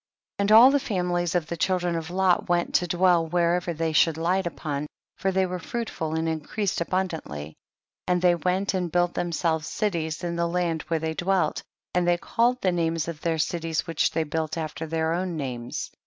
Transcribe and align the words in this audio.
25. 0.39 0.43
And 0.43 0.51
all 0.57 0.71
the 0.71 0.79
families 0.79 1.35
of 1.35 1.45
the 1.45 1.55
children 1.57 1.95
of 1.95 2.09
Lot 2.09 2.49
went 2.49 2.73
to 2.73 2.87
dwell 2.87 3.27
wher 3.27 3.53
ever 3.53 3.71
they 3.71 3.93
should 3.93 4.17
light 4.17 4.47
upon, 4.47 4.87
for 5.19 5.31
they 5.31 5.45
were 5.45 5.59
fruitful 5.59 6.15
and 6.15 6.27
increased 6.27 6.79
aburi 6.79 7.07
dantly. 7.07 7.27
26. 7.29 7.55
And 8.07 8.21
they 8.23 8.33
went 8.33 8.73
and 8.73 8.91
built 8.91 9.13
them 9.13 9.31
selves 9.31 9.67
cities 9.67 10.23
in 10.23 10.35
the 10.37 10.47
land 10.47 10.81
where 10.87 10.99
they 10.99 11.13
dwelt, 11.13 11.61
and 11.93 12.07
they 12.07 12.17
called 12.17 12.63
the 12.63 12.71
names 12.71 13.07
of 13.07 13.21
the 13.21 13.37
cities 13.37 13.85
which 13.85 14.09
they 14.09 14.23
built 14.23 14.57
after 14.57 14.87
their 14.87 15.13
own 15.13 15.37
names. 15.37 15.91